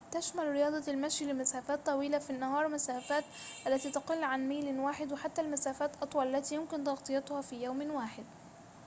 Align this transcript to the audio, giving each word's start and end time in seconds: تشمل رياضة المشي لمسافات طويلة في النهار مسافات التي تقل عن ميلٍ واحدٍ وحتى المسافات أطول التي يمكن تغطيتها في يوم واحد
تشمل 0.11 0.47
رياضة 0.51 0.91
المشي 0.91 1.25
لمسافات 1.25 1.85
طويلة 1.85 2.19
في 2.19 2.29
النهار 2.29 2.67
مسافات 2.67 3.23
التي 3.67 3.91
تقل 3.91 4.23
عن 4.23 4.49
ميلٍ 4.49 4.79
واحدٍ 4.79 5.13
وحتى 5.13 5.41
المسافات 5.41 5.91
أطول 6.01 6.35
التي 6.35 6.55
يمكن 6.55 6.83
تغطيتها 6.83 7.41
في 7.41 7.63
يوم 7.63 7.91
واحد 7.95 8.25